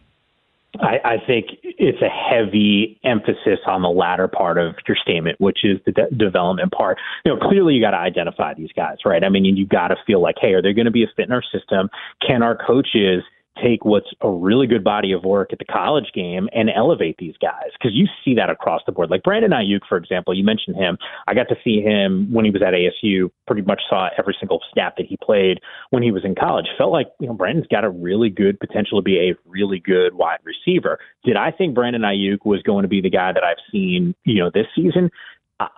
[0.80, 5.60] I, I think it's a heavy emphasis on the latter part of your statement, which
[5.64, 6.98] is the de- development part.
[7.26, 9.24] You know, clearly you got to identify these guys, right?
[9.24, 11.28] I mean, you got to feel like, hey, are they going to be a fit
[11.28, 11.90] in our system?
[12.26, 13.24] Can our coaches
[13.62, 17.36] take what's a really good body of work at the college game and elevate these
[17.42, 19.10] guys because you see that across the board.
[19.10, 20.98] Like Brandon Aiyuk, for example, you mentioned him.
[21.28, 23.30] I got to see him when he was at ASU.
[23.46, 25.60] Pretty much saw every single snap that he played
[25.92, 26.66] when he was in college.
[26.78, 30.16] Felt like you know Brandon's got a really good potential to be a really good
[30.16, 31.00] wide receiver.
[31.24, 34.40] Did I think Brandon Aiyuk was going to be the guy that I've seen you
[34.40, 35.12] know this season?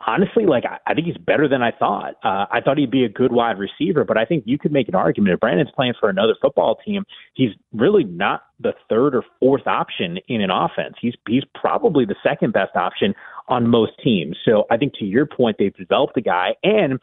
[0.06, 2.15] Honestly, like I, I think he's better than I thought.
[2.24, 4.88] Uh, I thought he'd be a good wide receiver, but I think you could make
[4.88, 9.24] an argument if Brandon's playing for another football team, he's really not the third or
[9.39, 10.95] fourth option in an offense.
[11.02, 13.13] He's he's probably the second best option
[13.48, 14.38] on most teams.
[14.45, 17.00] So I think to your point, they've developed a guy, and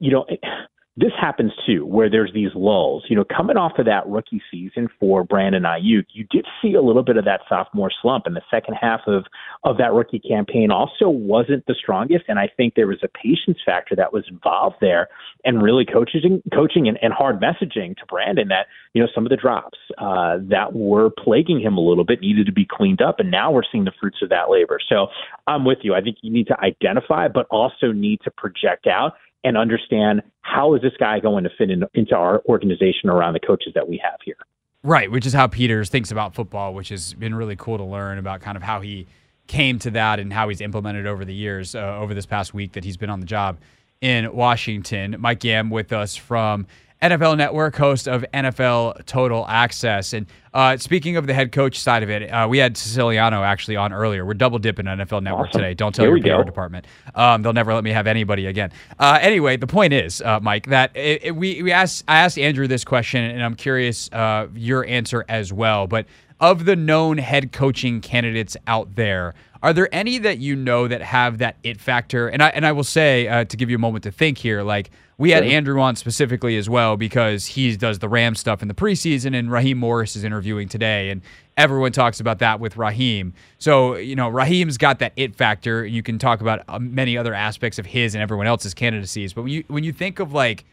[0.00, 0.26] you know.
[0.98, 3.04] This happens too, where there's these lulls.
[3.08, 6.80] You know, coming off of that rookie season for Brandon Aiyuk, you did see a
[6.80, 9.24] little bit of that sophomore slump, and the second half of
[9.62, 12.24] of that rookie campaign also wasn't the strongest.
[12.28, 15.08] And I think there was a patience factor that was involved there,
[15.44, 19.30] and really coaching, coaching, and, and hard messaging to Brandon that you know some of
[19.30, 23.20] the drops uh, that were plaguing him a little bit needed to be cleaned up,
[23.20, 24.78] and now we're seeing the fruits of that labor.
[24.88, 25.08] So
[25.46, 25.94] I'm with you.
[25.94, 29.12] I think you need to identify, but also need to project out
[29.44, 33.40] and understand how is this guy going to fit in, into our organization around the
[33.40, 34.36] coaches that we have here.
[34.82, 38.18] Right, which is how Peters thinks about football, which has been really cool to learn
[38.18, 39.06] about kind of how he
[39.46, 42.72] came to that and how he's implemented over the years, uh, over this past week
[42.72, 43.58] that he's been on the job
[44.00, 45.16] in Washington.
[45.18, 46.66] Mike Yam with us from
[47.02, 50.14] NFL Network, host of NFL Total Access.
[50.14, 53.76] And uh, speaking of the head coach side of it, uh, we had Siciliano actually
[53.76, 54.24] on earlier.
[54.24, 55.60] We're double dipping NFL Network awesome.
[55.60, 55.74] today.
[55.74, 56.44] Don't tell Here your PR go.
[56.44, 56.86] department.
[57.14, 58.72] Um, they'll never let me have anybody again.
[58.98, 62.38] Uh, anyway, the point is, uh, Mike, that it, it, we, we asked, I asked
[62.38, 65.86] Andrew this question, and I'm curious uh, your answer as well.
[65.86, 66.06] But
[66.40, 71.02] of the known head coaching candidates out there, are there any that you know that
[71.02, 72.28] have that it factor?
[72.28, 74.62] And I and I will say uh, to give you a moment to think here,
[74.62, 78.68] like we had Andrew on specifically as well because he does the Ram stuff in
[78.68, 81.22] the preseason, and Raheem Morris is interviewing today, and
[81.56, 83.32] everyone talks about that with Raheem.
[83.58, 85.86] So you know, Raheem's got that it factor.
[85.86, 89.42] You can talk about uh, many other aspects of his and everyone else's candidacies, but
[89.42, 90.64] when you when you think of like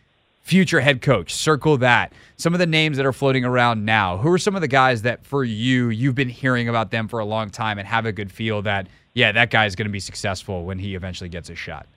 [0.44, 2.14] future head coach, circle that.
[2.38, 4.18] Some of the names that are floating around now.
[4.18, 7.20] Who are some of the guys that for you you've been hearing about them for
[7.20, 9.92] a long time and have a good feel that yeah, that guy is going to
[9.92, 11.88] be successful when he eventually gets a shot?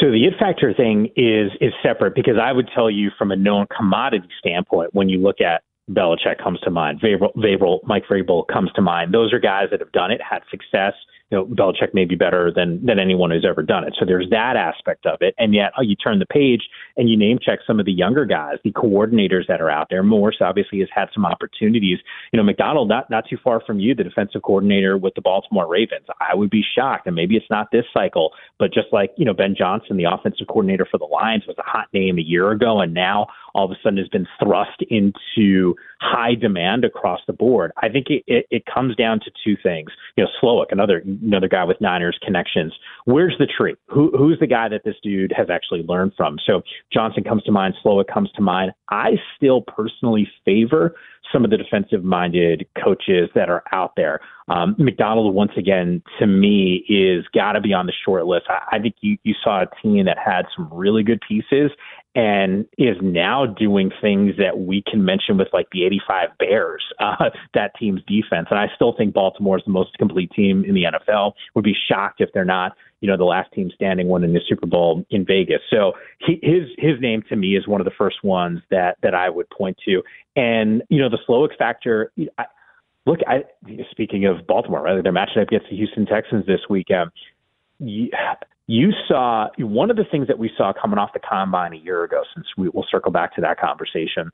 [0.00, 3.36] So the it factor thing is is separate because I would tell you from a
[3.36, 8.72] known commodity standpoint, when you look at Belichick comes to mind, Vrabel, Mike Vrabel comes
[8.72, 9.12] to mind.
[9.12, 10.94] Those are guys that have done it, had success,
[11.34, 13.94] you know, Belichick may be better than than anyone who's ever done it.
[13.98, 15.34] So there's that aspect of it.
[15.36, 16.62] And yet, oh, you turn the page
[16.96, 20.02] and you name check some of the younger guys, the coordinators that are out there.
[20.02, 21.98] Morris obviously has had some opportunities.
[22.32, 25.66] You know, Macdonald, not not too far from you, the defensive coordinator with the Baltimore
[25.66, 26.06] Ravens.
[26.20, 29.34] I would be shocked, and maybe it's not this cycle, but just like you know,
[29.34, 32.80] Ben Johnson, the offensive coordinator for the Lions, was a hot name a year ago,
[32.80, 37.72] and now all of a sudden has been thrust into high demand across the board.
[37.80, 39.90] I think it, it, it comes down to two things.
[40.16, 42.72] You know, Slowik, another another guy with Niners connections.
[43.04, 43.74] Where's the tree?
[43.88, 46.38] Who, who's the guy that this dude has actually learned from?
[46.46, 48.72] So Johnson comes to mind, Slowik comes to mind.
[48.90, 50.94] I still personally favor
[51.34, 54.20] some of the defensive minded coaches that are out there.
[54.48, 58.46] Um, Macdonald, once again, to me, is got to be on the short list.
[58.48, 61.72] I, I think you, you saw a team that had some really good pieces
[62.14, 67.30] and is now doing things that we can mention with like the 85 Bears, uh,
[67.54, 68.48] that team's defense.
[68.50, 71.32] And I still think Baltimore is the most complete team in the NFL.
[71.54, 74.66] Would be shocked if they're not, you know, the last team standing winning the Super
[74.66, 75.60] Bowl in Vegas.
[75.70, 79.14] So he, his his name to me is one of the first ones that that
[79.14, 80.02] I would point to.
[80.36, 82.12] And you know, the Slowik factor.
[82.38, 82.44] I,
[83.06, 83.44] look, I
[83.90, 85.02] speaking of Baltimore, right?
[85.02, 87.10] They're matching up against the Houston Texans this weekend.
[87.78, 88.34] Yeah,
[88.66, 92.04] you saw one of the things that we saw coming off the combine a year
[92.04, 94.30] ago, since we will circle back to that conversation,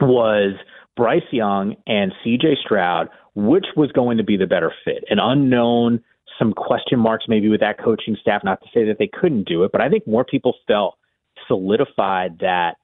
[0.00, 0.54] was
[0.96, 5.04] Bryce Young and CJ Stroud, which was going to be the better fit?
[5.08, 6.02] An unknown,
[6.40, 9.62] some question marks maybe with that coaching staff, not to say that they couldn't do
[9.62, 10.96] it, but I think more people felt
[11.46, 12.74] solidified that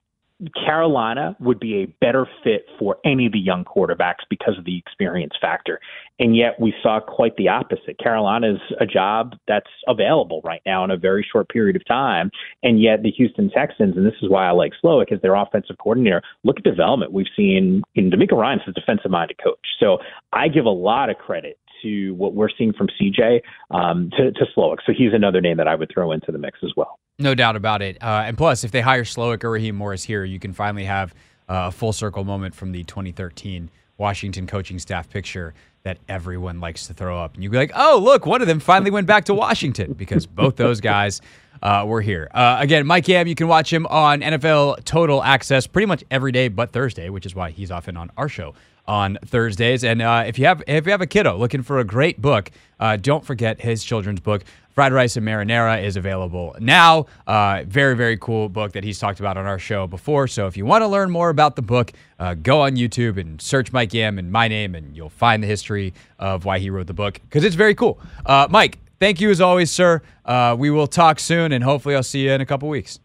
[0.67, 4.77] Carolina would be a better fit for any of the young quarterbacks because of the
[4.77, 5.81] experience factor.
[6.19, 7.99] And yet we saw quite the opposite.
[7.99, 12.31] Carolina is a job that's available right now in a very short period of time.
[12.63, 15.79] And yet the Houston Texans, and this is why I like Slowik as their offensive
[15.79, 19.67] coordinator, look at development we've seen in DeMeco Ryans a defensive minded coach.
[19.81, 19.99] So
[20.35, 24.47] I give a lot of credit to what we're seeing from CJ um, to, to
[24.57, 24.79] Slowik.
[24.87, 26.99] So he's another name that I would throw into the mix as well.
[27.19, 27.97] No doubt about it.
[28.03, 31.15] Uh, and plus, if they hire Slowik or Raheem Morris here, you can finally have
[31.49, 36.89] uh, a full circle moment from the 2013 Washington coaching staff picture that everyone likes
[36.89, 37.35] to throw up.
[37.35, 40.27] And you'd be like, oh, look, one of them finally went back to Washington because
[40.27, 41.21] both those guys
[41.63, 42.29] uh, were here.
[42.35, 46.33] Uh, again, Mike Yam, you can watch him on NFL Total Access pretty much every
[46.33, 48.55] day but Thursday, which is why he's often on our show
[48.89, 49.85] on Thursdays.
[49.85, 52.51] And uh, if you have if you have a kiddo looking for a great book,
[52.81, 54.45] uh, don't forget his children's book.
[54.77, 57.07] Fried Rice and Marinara is available now.
[57.27, 60.29] Uh, very, very cool book that he's talked about on our show before.
[60.29, 63.41] So if you want to learn more about the book, uh, go on YouTube and
[63.41, 66.89] search Mike Yam and my name, and you'll find the history of why he wrote
[66.89, 67.99] the book because it's very cool.
[68.27, 70.03] Uh, Mike, thank you as always, sir.
[70.27, 73.01] Uh, we will talk soon, and hopefully I'll see you in a couple weeks.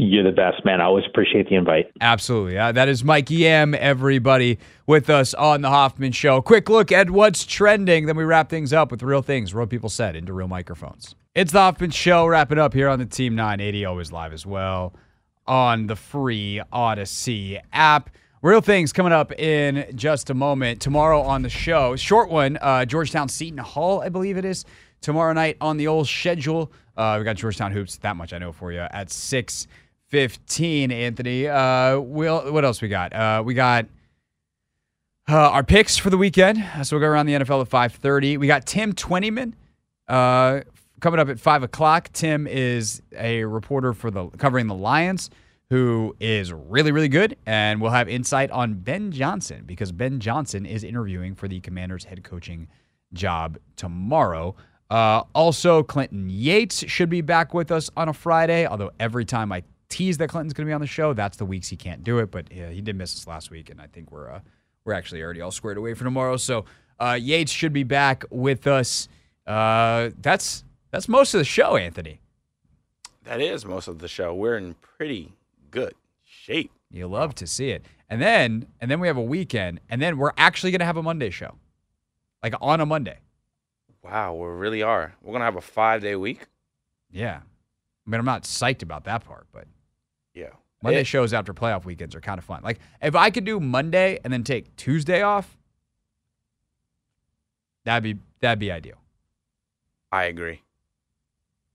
[0.00, 0.80] You're the best, man.
[0.80, 1.90] I always appreciate the invite.
[2.00, 2.56] Absolutely.
[2.56, 6.40] Uh, that is Mike Yam, everybody, with us on The Hoffman Show.
[6.40, 8.06] Quick look at what's trending.
[8.06, 11.16] Then we wrap things up with real things, real people said, into real microphones.
[11.34, 12.28] It's The Hoffman Show.
[12.28, 14.94] Wrapping up here on the Team 980, always live as well
[15.48, 18.10] on the free Audacy app.
[18.40, 20.80] Real things coming up in just a moment.
[20.80, 24.64] Tomorrow on the show, short one, uh, Georgetown Seton Hall, I believe it is.
[25.00, 26.70] Tomorrow night on the old schedule.
[26.96, 29.66] Uh, we got Georgetown Hoops, that much I know for you, at 6
[30.08, 31.46] 15, Anthony.
[31.46, 33.12] Uh, we'll, what else we got?
[33.12, 33.86] Uh, we got
[35.28, 36.64] uh, our picks for the weekend.
[36.82, 38.38] So we'll go around the NFL at 5.30.
[38.38, 39.54] We got Tim Twentyman
[40.08, 40.60] uh,
[41.00, 42.10] coming up at 5 o'clock.
[42.12, 45.30] Tim is a reporter for the covering the Lions
[45.70, 47.36] who is really, really good.
[47.44, 52.04] And we'll have insight on Ben Johnson because Ben Johnson is interviewing for the Commanders
[52.04, 52.68] head coaching
[53.12, 54.54] job tomorrow.
[54.90, 59.52] Uh, also, Clinton Yates should be back with us on a Friday, although every time
[59.52, 62.04] I tease that Clinton's going to be on the show, that's the weeks he can't
[62.04, 62.30] do it.
[62.30, 64.40] But yeah, he did miss us last week, and I think we're uh,
[64.84, 66.36] we're actually already all squared away for tomorrow.
[66.36, 66.64] So
[67.00, 69.08] uh, Yates should be back with us.
[69.46, 72.20] Uh, that's that's most of the show, Anthony.
[73.24, 74.34] That is most of the show.
[74.34, 75.32] We're in pretty
[75.70, 76.70] good shape.
[76.90, 77.84] You love to see it.
[78.08, 80.96] And then and then we have a weekend, and then we're actually going to have
[80.96, 81.54] a Monday show,
[82.42, 83.18] like on a Monday.
[84.02, 85.14] Wow, we really are.
[85.22, 86.46] We're gonna have a five day week.
[87.10, 87.40] Yeah.
[88.06, 89.66] I mean, I'm not psyched about that part, but.
[90.82, 92.62] Monday It- shows after playoff weekends are kind of fun.
[92.62, 95.56] Like if I could do Monday and then take Tuesday off,
[97.84, 98.96] that'd be that'd be ideal.
[100.12, 100.62] I agree.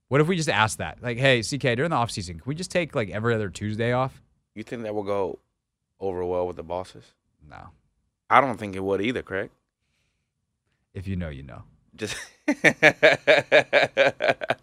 [0.08, 1.02] What if we just asked that?
[1.02, 3.92] Like, hey, CK, during the off season, can we just take like every other Tuesday
[3.92, 4.20] off?
[4.54, 5.38] You think that will go
[6.00, 7.04] over well with the bosses?
[7.48, 7.68] No.
[8.30, 9.50] I don't think it would either, Craig.
[10.94, 11.62] If you know, you know.
[11.96, 12.16] Just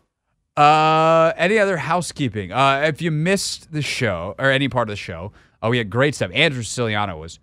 [0.57, 2.51] Uh, any other housekeeping?
[2.51, 5.89] Uh, if you missed the show or any part of the show, uh, we had
[5.89, 6.31] great stuff.
[6.33, 7.39] Andrew Siciliano was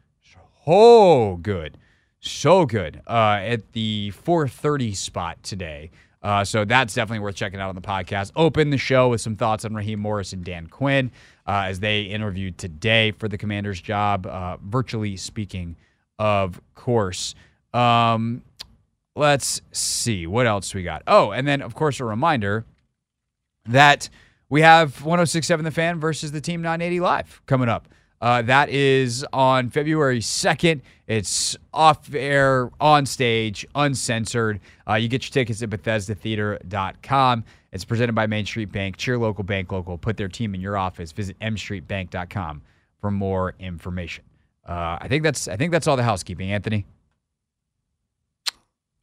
[0.64, 1.76] so good,
[2.20, 5.90] so good uh, at the 4:30 spot today.
[6.22, 8.32] Uh, so that's definitely worth checking out on the podcast.
[8.34, 11.12] Open the show with some thoughts on Raheem Morris and Dan Quinn
[11.46, 14.26] uh, as they interviewed today for the Commander's job.
[14.26, 15.76] Uh, virtually speaking,
[16.18, 17.34] of course.
[17.72, 18.42] Um,
[19.14, 21.02] let's see what else we got.
[21.06, 22.64] Oh, and then of course a reminder
[23.68, 24.08] that
[24.48, 27.88] we have 1067 The Fan versus the Team 980 Live coming up.
[28.20, 30.80] Uh, that is on February 2nd.
[31.06, 34.60] It's off air, on stage, uncensored.
[34.88, 37.44] Uh, you get your tickets at BethesdaTheater.com.
[37.70, 38.96] It's presented by Main Street Bank.
[38.96, 39.98] Cheer local, bank local.
[39.98, 41.12] Put their team in your office.
[41.12, 42.62] Visit mstreetbank.com
[43.00, 44.24] for more information.
[44.66, 46.86] Uh, I think that's I think that's all the housekeeping, Anthony.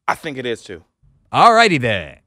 [0.07, 0.83] I think it is too.
[1.31, 2.17] All righty then.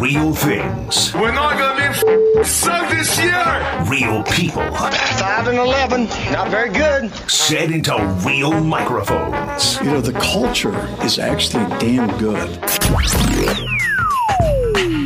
[0.00, 1.12] Real things.
[1.12, 3.84] We're not gonna be so this year.
[3.86, 4.62] Real people.
[4.74, 7.12] Five and eleven, not very good.
[7.30, 9.78] Said into real microphones.
[9.80, 12.48] You know, the culture is actually damn good.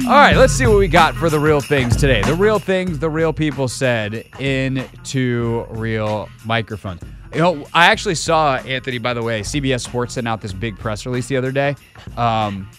[0.07, 2.23] All right, let's see what we got for the real things today.
[2.23, 7.03] The real things the real people said into real microphones.
[7.33, 8.99] You know, I actually saw Anthony.
[8.99, 11.75] By the way, CBS Sports sent out this big press release the other day,
[12.17, 12.71] um,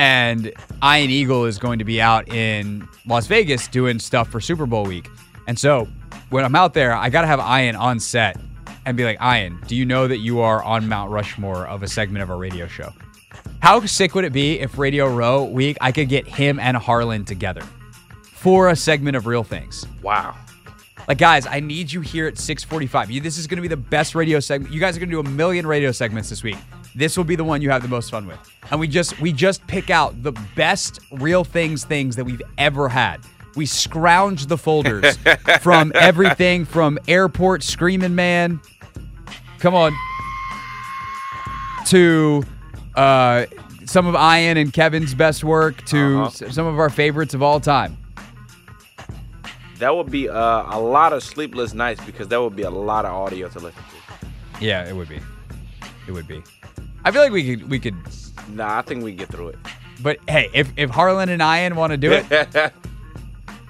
[0.00, 0.50] and
[0.82, 4.84] Ian Eagle is going to be out in Las Vegas doing stuff for Super Bowl
[4.84, 5.10] week.
[5.46, 5.86] And so,
[6.30, 8.40] when I'm out there, I got to have Ian on set
[8.86, 11.86] and be like, Ian, do you know that you are on Mount Rushmore of a
[11.86, 12.94] segment of our radio show?
[13.58, 17.26] How sick would it be if Radio Row week I could get him and Harlan
[17.26, 17.62] together
[18.22, 19.86] for a segment of Real Things?
[20.02, 20.34] Wow.
[21.08, 23.10] Like, guys, I need you here at 645.
[23.10, 24.72] You, this is going to be the best radio segment.
[24.72, 26.56] You guys are going to do a million radio segments this week.
[26.94, 28.38] This will be the one you have the most fun with.
[28.70, 32.88] And we just we just pick out the best Real Things things that we've ever
[32.88, 33.18] had.
[33.56, 35.16] We scrounge the folders
[35.60, 38.60] from everything from Airport Screaming Man.
[39.58, 39.92] Come on.
[41.86, 42.42] to
[42.94, 43.46] uh,
[43.86, 46.50] some of Ian and Kevin's best work to Uh-huh.
[46.50, 47.96] some of our favorites of all time.
[49.80, 53.04] That would be uh, a lot of sleepless nights because that would be a lot
[53.06, 54.26] of audio to listen to.
[54.64, 55.18] Yeah, it would be.
[56.06, 56.42] It would be.
[57.04, 57.94] I feel like we could we could
[58.50, 59.58] Nah, I think we get through it.
[60.02, 62.72] but hey, if if Harlan and Ian want to do it, that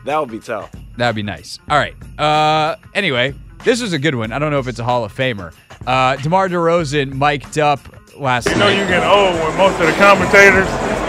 [0.06, 0.70] would be tough.
[0.96, 1.58] That'd be nice.
[1.70, 1.94] All right.
[2.18, 3.32] Uh, anyway,
[3.64, 4.32] this was a good one.
[4.32, 5.54] I don't know if it's a Hall of Famer.
[5.86, 7.80] Uh, DeMar DeRozan mic'd up
[8.18, 8.78] last You know night.
[8.80, 10.66] you get old when most of the commentators,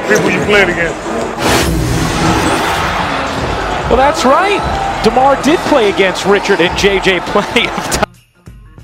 [0.08, 1.00] people you played against.
[3.90, 4.90] Well, that's right.
[5.04, 8.20] DeMar did play against Richard and JJ plenty of times.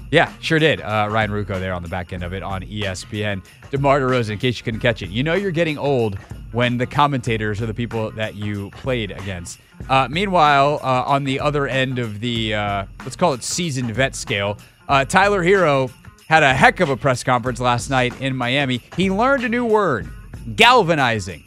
[0.09, 0.81] Yeah, sure did.
[0.81, 3.45] Uh, Ryan Ruocco there on the back end of it on ESPN.
[3.69, 6.17] DeMar DeRozan, in case you couldn't catch it, you know you're getting old
[6.53, 9.59] when the commentators are the people that you played against.
[9.89, 14.15] Uh, meanwhile, uh, on the other end of the, uh, let's call it seasoned vet
[14.15, 14.57] scale,
[14.89, 15.91] uh, Tyler Herro
[16.27, 18.81] had a heck of a press conference last night in Miami.
[18.95, 20.09] He learned a new word
[20.55, 21.45] galvanizing.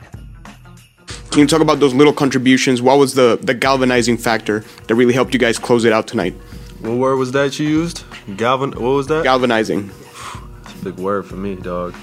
[1.30, 2.82] Can you talk about those little contributions?
[2.82, 6.34] What was the, the galvanizing factor that really helped you guys close it out tonight?
[6.80, 8.02] What word was that you used?
[8.36, 8.72] Galvan.
[8.72, 9.22] What was that?
[9.22, 9.90] Galvanizing.
[10.62, 11.94] It's a big word for me, dog.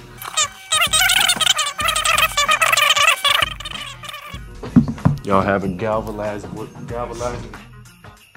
[5.25, 7.53] Y'all haven't galvanized what galvanizing?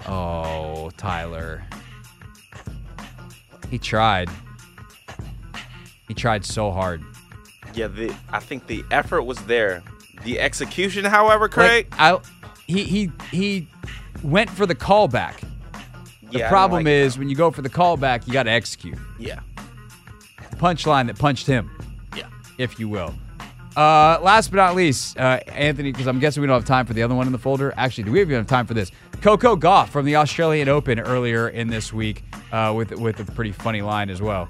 [0.09, 1.62] Oh, Tyler.
[3.70, 4.28] He tried.
[6.09, 7.05] He tried so hard.
[7.74, 9.84] Yeah, the I think the effort was there.
[10.25, 11.89] The execution, however, Craig.
[11.93, 12.18] Like, I,
[12.66, 13.66] he he he
[14.23, 15.41] went for the callback.
[16.31, 18.99] The Yeah, problem like is when you go for the callback, you got to execute.
[19.18, 19.41] yeah.
[20.57, 21.71] Punchline that punched him.
[22.16, 22.27] Yeah.
[22.59, 23.14] If you will.
[23.77, 26.93] Uh, last but not least, uh, Anthony, because I'm guessing we don't have time for
[26.93, 27.73] the other one in the folder.
[27.77, 28.91] Actually, do we even have time for this?
[29.23, 33.53] Coco Gauff from the Australian Open earlier in this week uh, with with a pretty
[33.53, 34.49] funny line as well.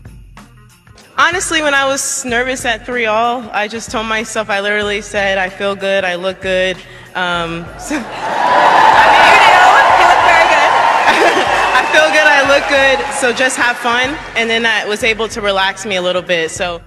[1.21, 5.37] Honestly, when I was nervous at three all, I just told myself, I literally said,
[5.37, 6.79] I feel good, I look good.
[7.14, 9.68] Um, so, I mean, you know,
[10.01, 10.71] you look very good.
[11.77, 13.14] I feel good, I look good.
[13.16, 14.16] So just have fun.
[14.35, 16.51] And then that was able to relax me a little bit.
[16.51, 16.81] So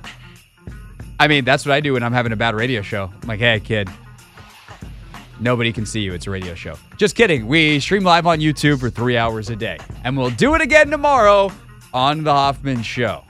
[1.19, 3.11] I mean, that's what I do when I'm having a bad radio show.
[3.21, 3.87] I'm like, hey, kid,
[5.39, 6.11] nobody can see you.
[6.11, 6.75] It's a radio show.
[6.97, 7.45] Just kidding.
[7.45, 9.77] We stream live on YouTube for three hours a day.
[10.03, 11.51] And we'll do it again tomorrow
[11.93, 13.23] on The Hoffman Show.